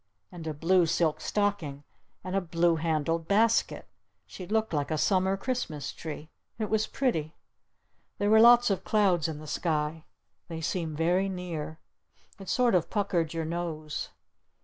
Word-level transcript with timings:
And 0.31 0.47
a 0.47 0.53
blue 0.55 0.87
silk 0.87 1.21
stocking! 1.21 1.83
And 2.23 2.35
a 2.35 2.41
blue 2.41 2.77
handled 2.77 3.27
basket! 3.27 3.87
She 4.25 4.47
looked 4.47 4.73
like 4.73 4.89
a 4.89 4.97
Summer 4.97 5.37
Christmas 5.37 5.93
Tree. 5.93 6.31
It 6.57 6.71
was 6.71 6.87
pretty. 6.87 7.35
There 8.17 8.31
were 8.31 8.41
lots 8.41 8.71
of 8.71 8.83
clouds 8.83 9.27
in 9.27 9.37
the 9.37 9.45
sky. 9.45 10.05
They 10.47 10.59
seemed 10.59 10.97
very 10.97 11.29
near. 11.29 11.77
It 12.39 12.49
sort 12.49 12.73
of 12.73 12.89
puckered 12.89 13.35
your 13.35 13.45
nose. 13.45 14.09